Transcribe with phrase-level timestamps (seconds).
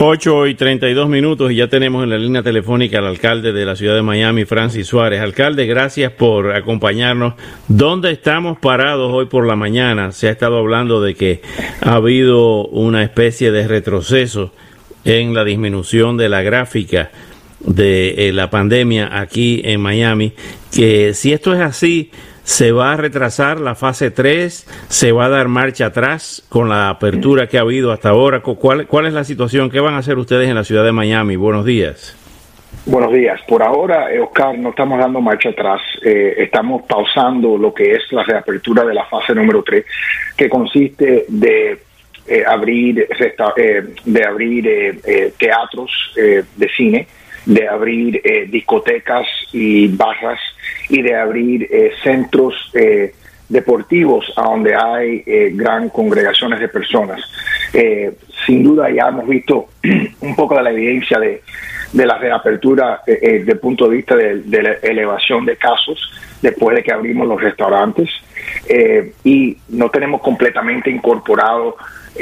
[0.00, 3.74] 8 y 32 minutos y ya tenemos en la línea telefónica al alcalde de la
[3.74, 5.20] ciudad de Miami, Francis Suárez.
[5.20, 7.34] Alcalde, gracias por acompañarnos.
[7.66, 10.12] ¿Dónde estamos parados hoy por la mañana?
[10.12, 11.42] Se ha estado hablando de que
[11.80, 14.52] ha habido una especie de retroceso
[15.04, 17.10] en la disminución de la gráfica
[17.58, 20.32] de eh, la pandemia aquí en Miami.
[20.72, 22.12] Que si esto es así,
[22.48, 26.88] se va a retrasar la fase 3, se va a dar marcha atrás con la
[26.88, 28.40] apertura que ha habido hasta ahora.
[28.40, 29.68] ¿Cuál, es la situación?
[29.68, 31.36] ¿Qué van a hacer ustedes en la ciudad de Miami?
[31.36, 32.16] Buenos días.
[32.86, 33.38] Buenos días.
[33.46, 35.82] Por ahora, eh, Oscar, no estamos dando marcha atrás.
[36.02, 39.84] Eh, estamos pausando lo que es la reapertura de la fase número 3,
[40.34, 41.78] que consiste de
[42.26, 43.06] eh, abrir,
[44.06, 45.02] de abrir
[45.36, 47.06] teatros de cine,
[47.48, 50.38] de abrir discotecas y barras
[50.88, 53.14] y de abrir eh, centros eh,
[53.48, 57.20] deportivos a donde hay eh, gran congregaciones de personas.
[58.46, 59.68] sin duda ya hemos visto
[60.20, 61.42] un poco de la evidencia de,
[61.92, 65.98] de la reapertura desde el punto de vista de, de, la elevación de casos
[66.42, 68.10] después de que abrimos los restaurantes
[69.24, 71.76] y no tenemos completamente incorporado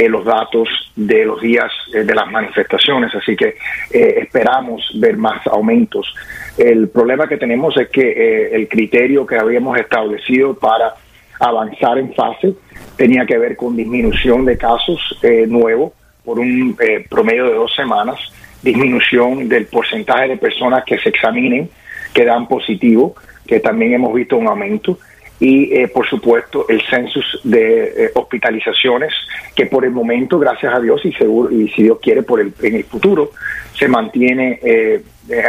[0.08, 3.56] los datos de los días de las manifestaciones, así que
[3.90, 6.14] esperamos ver más aumentos.
[6.56, 10.94] El problema que tenemos es que eh, el criterio que habíamos establecido para
[11.38, 12.54] avanzar en fase
[12.96, 15.92] tenía que ver con disminución de casos eh, nuevos
[16.24, 18.18] por un eh, promedio de dos semanas,
[18.62, 21.68] disminución del porcentaje de personas que se examinen,
[22.14, 23.14] que dan positivo,
[23.46, 24.98] que también hemos visto un aumento,
[25.38, 29.12] y por supuesto el census de hospitalizaciones,
[29.54, 32.52] que por el momento, gracias a Dios y seguro y si Dios quiere por el,
[32.62, 33.30] en el futuro,
[33.78, 34.60] se mantiene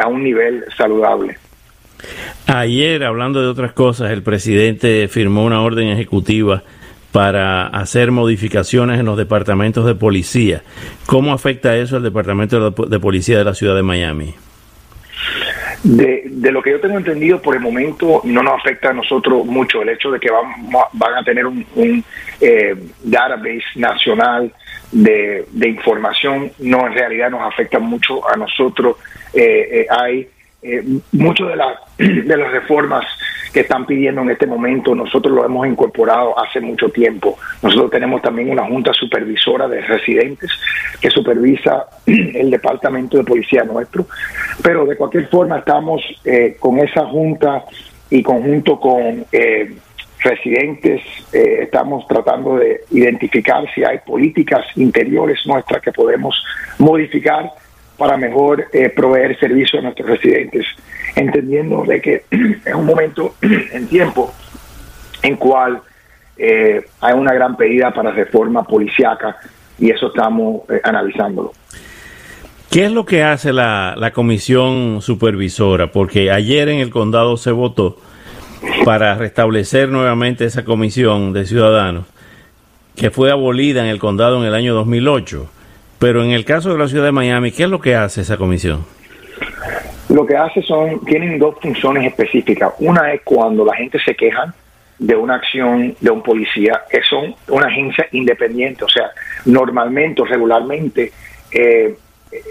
[0.02, 1.38] a un nivel saludable.
[2.48, 6.64] Ayer, hablando de otras cosas, el presidente firmó una orden ejecutiva
[7.12, 10.62] para hacer modificaciones en los departamentos de policía.
[11.06, 14.36] ¿Cómo afecta eso al departamento de policía de la ciudad de Miami?
[15.84, 19.82] De, lo que yo tengo entendido, por el momento no nos afecta a nosotros mucho
[19.82, 22.04] el hecho de que van, van a tener un,
[22.42, 24.52] eh, database nacional
[24.92, 28.98] de, de, información, no en realidad nos afecta mucho a nosotros.
[29.34, 30.28] Eh, eh, hay
[30.62, 33.06] eh, muchas de, las de las reformas
[33.58, 37.40] que están pidiendo en este momento, nosotros lo hemos incorporado hace mucho tiempo.
[37.64, 40.52] Nosotros tenemos también una junta supervisora de residentes
[41.02, 44.06] que supervisa el departamento de policía nuestro,
[44.62, 47.64] pero de cualquier forma estamos eh, con esa junta
[48.12, 49.26] y conjunto con
[50.20, 51.02] residentes,
[51.34, 56.36] estamos tratando de identificar si hay políticas interiores nuestras que podemos
[56.78, 57.52] modificar
[57.98, 60.66] para mejor eh, proveer servicio a nuestros residentes,
[61.16, 62.24] entendiendo de que
[62.66, 64.34] es un momento en tiempo
[65.24, 65.82] en cual
[66.38, 69.38] eh, hay una gran pedida para reforma policiaca
[69.80, 71.54] y eso estamos eh, analizándolo.
[72.70, 75.92] ¿Qué es lo que hace la, la comisión supervisora?
[75.92, 77.98] Porque ayer en el condado se votó
[78.84, 82.06] para restablecer nuevamente esa comisión de ciudadanos
[82.98, 85.48] que fue abolida en el condado en el año 2008.
[86.00, 88.38] Pero en el caso de la ciudad de Miami, ¿qué es lo que hace esa
[88.38, 88.86] comisión?
[90.10, 92.74] Lo que hace son, tienen dos funciones específicas.
[92.80, 94.54] Una es cuando la gente se queja
[95.00, 99.12] de una acción de un policía, que son una agencia independiente, o sea,
[99.46, 101.12] normalmente o regularmente
[101.52, 101.96] eh,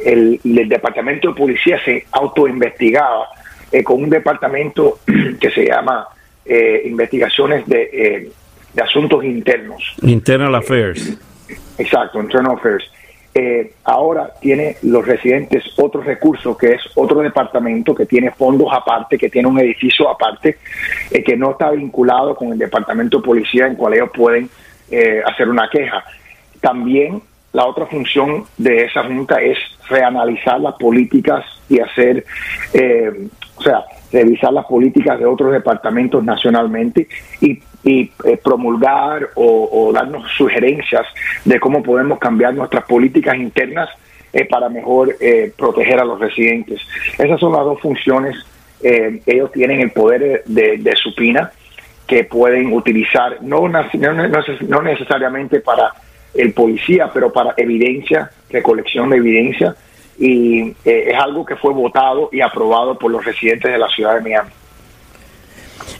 [0.04, 3.28] el, departamento de policía se autoinvestigaba
[3.72, 5.00] eh, con un departamento
[5.40, 6.06] que se llama
[6.44, 8.30] eh, investigaciones de,
[8.74, 9.82] de asuntos internos.
[10.02, 11.18] Internal Affairs.
[11.78, 12.90] Exacto, Internal Affairs.
[13.38, 19.18] Eh, ahora tiene los residentes otros recursos, que es otro departamento que tiene fondos aparte,
[19.18, 20.56] que tiene un edificio aparte,
[21.10, 24.48] eh, que no está vinculado con el departamento de policía en cual ellos pueden
[24.90, 26.02] eh, hacer una queja.
[26.62, 27.20] También
[27.52, 32.24] la otra función de esa junta es reanalizar las políticas y hacer,
[33.56, 37.06] o sea, revisar las políticas de otros departamentos nacionalmente
[37.42, 41.06] y y eh, promulgar o, darnos sugerencias
[41.44, 43.88] de cómo podemos cambiar nuestras políticas internas
[44.32, 46.80] eh, para mejor eh, proteger a los residentes.
[47.16, 48.36] Esas son las dos funciones.
[48.82, 51.52] ellos tienen el poder de, supina
[52.08, 55.92] que pueden utilizar, no, no, necesariamente para
[56.34, 59.74] el policía, pero para evidencia, recolección de evidencia,
[60.18, 64.20] y es algo que fue votado y aprobado por los residentes de la ciudad de
[64.22, 64.50] Miami.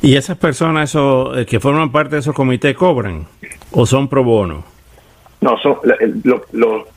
[0.03, 3.27] ¿Y esas personas eso, eh, que forman parte de esos comités cobran
[3.73, 4.65] o son pro bono?
[5.41, 5.77] No, son,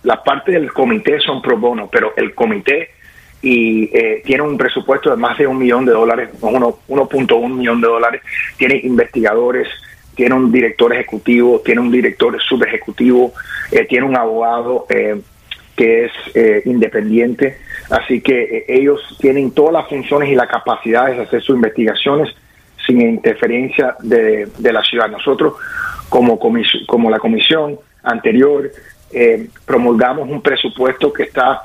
[0.04, 2.90] la parte del comité son pro bono, pero el comité
[3.42, 7.88] y eh, tiene un presupuesto de más de un millón de dólares, 1.1 millón de
[7.88, 8.22] dólares,
[8.58, 9.68] tiene investigadores,
[10.20, 13.32] tiene un director ejecutivo, tiene un director subejecutivo,
[13.72, 15.22] eh, tiene un abogado eh,
[15.78, 17.58] que es eh, independiente,
[17.90, 22.36] así que ellos tienen todas las funciones y las capacidades de hacer sus investigaciones
[22.90, 25.10] sin interferencia de, la ciudad.
[25.10, 25.54] Nosotros,
[26.10, 28.72] como, como la comisión anterior,
[29.66, 31.62] promulgamos un presupuesto que está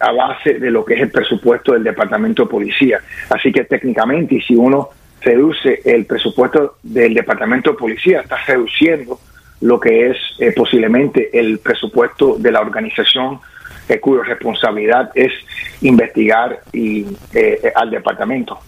[0.00, 3.00] a base de lo que es el presupuesto del Departamento de Policía.
[3.30, 4.90] Así que técnicamente, y si uno
[5.20, 9.18] reduce el presupuesto del Departamento de Policía, está reduciendo
[9.60, 13.40] lo que es eh, posiblemente el presupuesto de la organización
[13.88, 15.32] eh, cuya responsabilidad es
[15.80, 18.58] investigar y, eh, al departamento.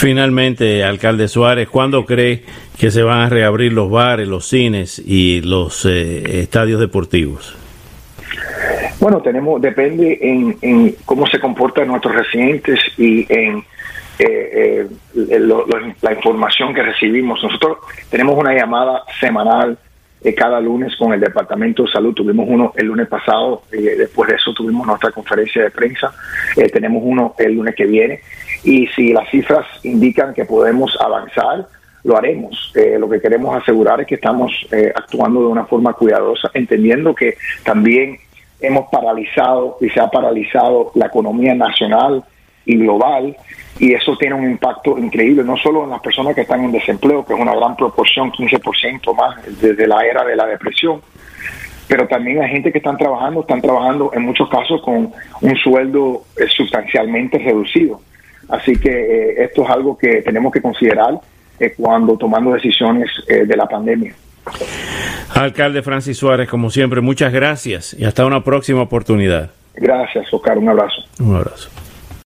[0.00, 2.44] Finalmente, alcalde Suárez, ¿cuándo cree
[2.78, 7.56] que se van a reabrir los bares, los cines y los estadios deportivos?
[9.00, 13.64] Bueno, tenemos, depende en, en, cómo se comportan nuestros residentes y en
[14.20, 14.88] eh, eh
[16.00, 17.42] la información que recibimos.
[17.42, 17.78] Nosotros
[18.08, 19.76] tenemos una llamada semanal
[20.20, 22.12] eh, cada lunes con el Departamento de Salud.
[22.12, 26.12] Tuvimos uno el lunes pasado, y después de eso tuvimos nuestra conferencia de prensa.
[26.56, 28.20] Eh, tenemos uno el lunes que viene.
[28.64, 31.66] Y si las cifras indican que podemos avanzar,
[32.04, 32.72] lo haremos.
[32.98, 34.52] lo que queremos asegurar es que estamos
[34.94, 37.34] actuando de una forma cuidadosa, entendiendo que
[37.64, 38.18] también
[38.60, 42.24] hemos paralizado y se ha paralizado la economía nacional
[42.64, 43.36] y global
[43.78, 47.24] y eso tiene un impacto increíble, no solo en las personas que están en desempleo,
[47.24, 51.00] que es una gran proporción, 15% más desde la era de la depresión,
[51.86, 56.24] pero también hay gente que están trabajando, están trabajando en muchos casos con un sueldo
[56.36, 58.00] eh, sustancialmente reducido.
[58.48, 61.18] Así que eh, esto es algo que tenemos que considerar
[61.58, 64.14] eh, cuando tomando decisiones de la pandemia.
[65.34, 69.50] Alcalde Francis Suárez, como siempre, muchas gracias y hasta una próxima oportunidad.
[69.74, 70.58] Gracias, Oscar.
[70.58, 71.02] Un abrazo.
[71.20, 71.68] Un abrazo.